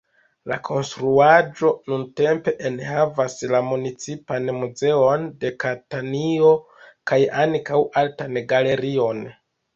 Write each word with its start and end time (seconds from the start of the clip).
La 0.51 0.55
konstruaĵo 0.67 1.69
nuntempe 1.91 2.53
enhavas 2.69 3.35
la 3.51 3.61
municipan 3.67 4.49
muzeon 4.63 5.29
de 5.45 5.53
Katanio, 5.67 6.51
kaj 7.13 7.21
ankaŭ 7.45 7.85
artan 8.05 8.43
galerion. 8.57 9.25